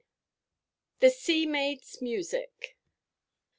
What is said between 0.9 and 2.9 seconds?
THE SEA MAID'S MUSIC.